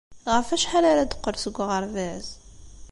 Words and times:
Ɣef 0.33 0.47
wacḥal 0.51 0.85
ara 0.91 1.03
d-teqqel 1.07 1.35
seg 1.39 1.55
uɣerbaz? 1.63 2.27